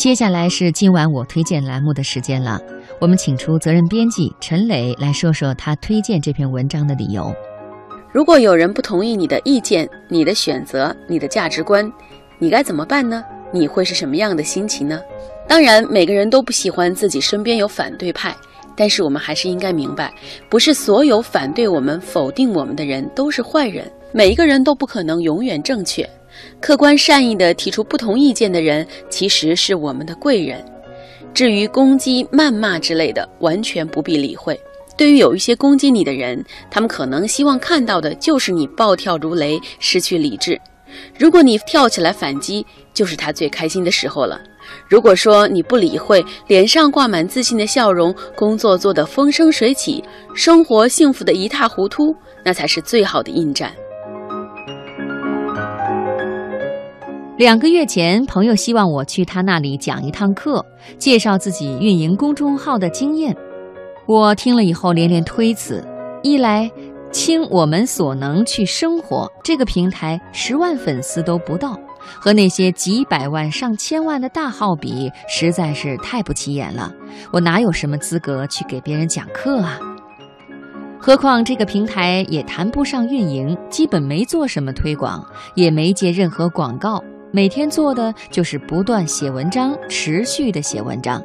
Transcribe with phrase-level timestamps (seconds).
[0.00, 2.58] 接下来是今晚我推荐栏目的时间了，
[3.02, 7.30] 我们请出责任编辑陈磊来说说他推荐这篇文章的理由。
[8.10, 11.86] 如果有人不同意你的意见、你的选择、你的价值观，
[12.38, 13.22] 你该怎么办呢？
[13.52, 14.98] 你会是什么样的心情呢？
[15.46, 18.34] 当然，每个人都不喜欢自己身边有反对派，
[18.74, 20.10] 但是我们还是应该明白，
[20.48, 26.08] 不是所有反对我们、否定我们的人都是坏人，每一个人都不可能永远正确。
[26.60, 30.64] 客观善意地提出不同意见的人，其实是我们的贵人。
[31.32, 34.58] 至于攻击、谩骂之类的，完全不必理会。
[34.96, 40.60] 对于有一些攻击你的人，他们可能希望看到的就是你暴跳如雷、失去理智。
[41.16, 44.40] 如果你跳起来反击，就是他最开心的时候了。
[44.88, 50.02] 如果说你不理会，脸上挂满自信的笑容，工作做得风生水起，
[50.34, 53.72] 生活幸福的一塌糊涂，那才是最好的应战。
[57.40, 60.62] 两个月前，朋友希望我去他那里讲一趟课，
[60.98, 63.34] 介绍自己运营公众号的经验。
[64.06, 65.82] 我听了以后连连推辞：
[66.22, 66.70] 一来，
[67.10, 71.74] 倾我们所能去生活，这个平台十万粉丝都不到，
[72.20, 76.92] 和那些几百万、上千万的大号比，实在是太不起眼了。
[77.32, 79.78] 我哪有什么资格去给别人讲课啊？
[80.98, 85.24] 何况这个平台也谈不上运营，基本没做什么推广，
[85.54, 87.02] 也没接任何广告。
[87.32, 91.22] 每天做的就是不断写文章，持续的写文章，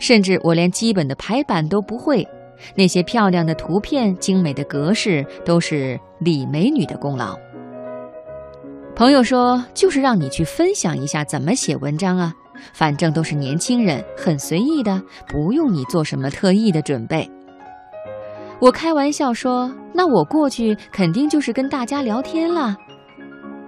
[0.00, 2.26] 甚至我连基本的排版都不会。
[2.74, 7.38] 那些漂亮的图片、精美的格式，都是李美女的功劳。
[8.96, 12.32] 朋友说，就是让你去分享一下怎么写文章啊，
[12.72, 17.28] 反正都是年轻人，很随意的，不用你做什么特意的准备。
[18.60, 22.76] 我开玩笑说，那我过去肯定就是跟大家聊天了。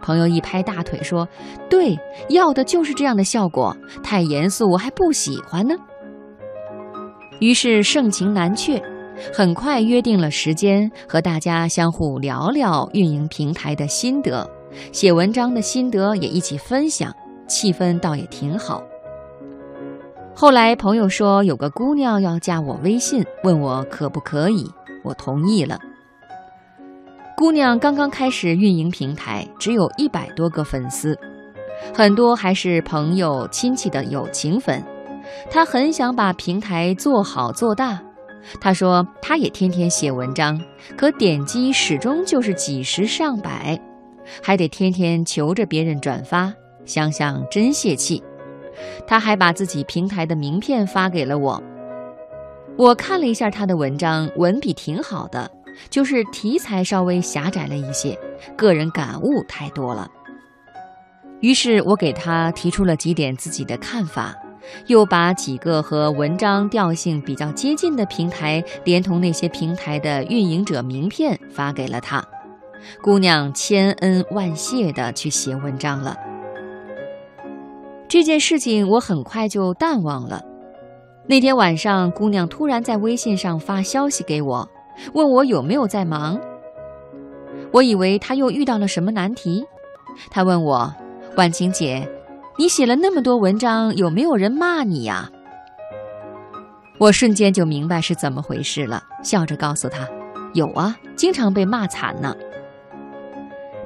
[0.06, 1.26] 朋友一拍大腿说
[1.68, 3.76] ：“对，要的就是这样的效果。
[4.04, 5.74] 太严肃，我还不喜欢呢。”
[7.42, 8.80] 于是盛情难却，
[9.34, 14.48] 很快约定了时间，和大家相互聊聊运营平台的心得，
[14.92, 17.12] 写文章的心得也一起分享，
[17.48, 18.80] 气氛倒也挺好。
[20.36, 24.70] 后来朋友说有个姑娘要加我微信，问我可不可以，
[25.02, 25.76] 我同意了。
[27.36, 31.14] 姑娘刚刚开始运营平台，只有一百多个粉丝，
[31.92, 34.82] 很多还是朋友亲戚的友情粉。
[35.50, 38.02] 她很想把平台做好做大。
[38.58, 40.58] 她说她也天天写文章，
[40.96, 43.78] 可点击始终就是几十上百，
[44.42, 46.50] 还得天天求着别人转发，
[46.86, 48.22] 想想真泄气。
[49.06, 51.62] 她还把自己平台的名片发给了我，
[52.78, 55.50] 我看了一下她的文章，文笔挺好的。
[55.90, 58.18] 就是题材稍微狭窄了一些，
[58.56, 60.10] 个人感悟太多了。
[61.40, 64.34] 于是我给他提出了几点自己的看法，
[64.86, 72.24] 又把几个和文章调性比较接近的平台，连同那些平台的运营者名片发给了他。
[73.02, 76.16] 姑娘千恩万谢地去写文章了。
[78.08, 80.42] 这件事情我很快就淡忘了。
[81.26, 84.68] 那天晚上，姑娘突然在微信上发消息给我。
[85.12, 86.40] 问我有没有在忙，
[87.72, 89.64] 我以为他又遇到了什么难题。
[90.30, 90.92] 他问我
[91.36, 92.08] ：“婉晴姐，
[92.58, 95.30] 你写了那么多文章，有没有人骂你呀？”
[96.98, 100.08] 我瞬间就明白是怎么回事了，笑着告诉他
[100.54, 102.34] ：“有啊，经常被骂惨呢。”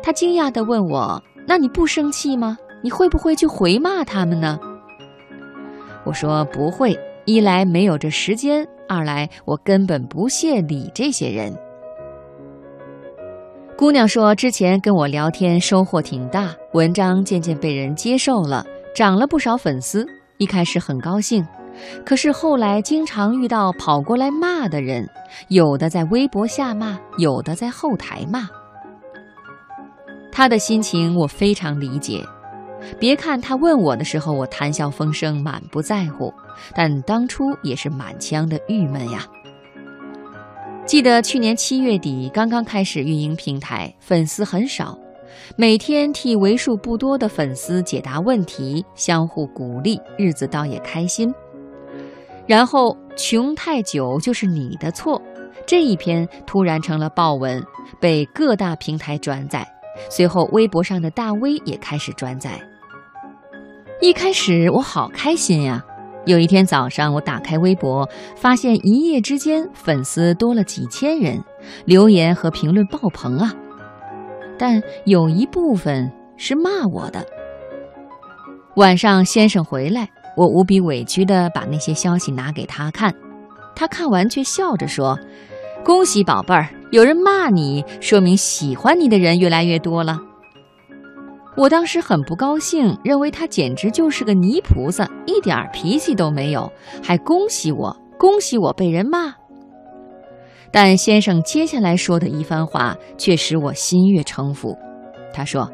[0.02, 2.56] 他惊讶地问我：“那你不生气吗？
[2.82, 4.58] 你会不会去回骂他们呢？”
[6.06, 6.96] 我说：“不会。”
[7.32, 11.56] 一来没有这时间，二来我根本不屑理这些人。
[13.78, 20.04] 姑娘说，之前跟我聊天收获挺大，文章渐渐被人接受了，涨了不少粉丝。
[20.38, 21.46] 一开始很高兴，
[22.04, 25.08] 可是后来经常遇到跑过来骂的人，
[25.46, 28.48] 有的在微博下骂，有的在后台骂。
[30.32, 32.24] 她的心情我非常理解。
[32.98, 36.32] 别看他问我的时候，我谈笑风生，满不在乎，
[36.74, 39.26] 但当初也是满腔的郁闷呀。
[40.86, 44.98] 记得去年七月底刚刚开始运营平台，粉丝很少，
[45.56, 51.32] 每天替为数不多的粉丝解答问题，相互鼓励，日子倒也开心。
[52.46, 55.20] 然后穷太久就是你的错，
[55.64, 57.62] 这一篇突然成了爆文，
[58.00, 59.64] 被各大平台转载，
[60.10, 62.60] 随后微博上的大 V 也开始转载。
[64.00, 65.84] 一开始我好开心呀！
[66.24, 71.44] 有一天早上，我打开微博，发现一夜之间粉丝多了几千人，
[71.84, 73.52] 留言和评论爆棚啊！
[74.58, 77.26] 但有一部分是骂我的。
[78.76, 83.14] 晚上先生回来，我无比委屈地把那些消息拿给他看，
[83.76, 85.18] 他看完却笑着说
[85.84, 90.18] ：“恭喜宝贝儿，有人骂你，说明喜欢你的人越来越多了。”
[91.56, 99.34] 我当时很不高兴，认为他简直就是个泥菩萨，一点脾气都没有，还恭喜我，恭喜我被人骂。
[100.72, 104.78] 但先生接下来说的一番话却使我心悦诚服。
[105.34, 105.68] 他说：“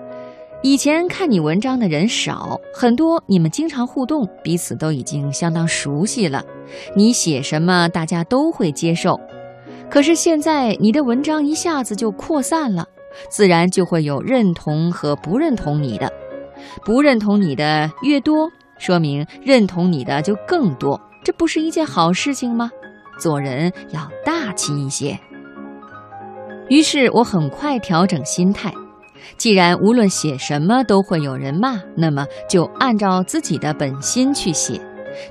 [0.63, 6.43] 以前看你文章的人少，很多你们经常互动，彼此都已经相当熟悉了，
[6.97, 9.21] 你写什么大家都会接受。
[9.91, 12.89] 可是现在你的文章一下子就扩散了。”
[13.29, 16.13] 自然就会有认同和不认同你的，
[16.85, 22.71] 不认同你的越多，说明认同你的就更多，这不是一件好事情吗？
[23.19, 25.19] 做人要大气一些。
[26.69, 28.75] 于是我很快调整心态，
[29.39, 34.81] 既然无论写什么都会有人骂，那么就按照自己的本心去写，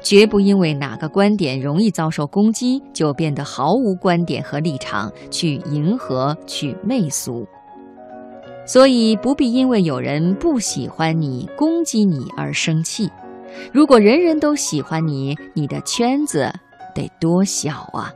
[0.01, 7.45] 绝不因为哪个观点容易遭受攻击，就变得毫无观点和立场去迎合、去媚俗。
[8.65, 13.09] 所以不必因为有人不喜欢你、攻击你而生气。
[13.71, 16.51] 如果人人都喜欢你，你的圈子
[16.93, 18.11] 得多小啊！